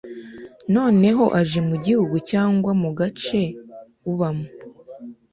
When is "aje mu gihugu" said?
1.39-2.15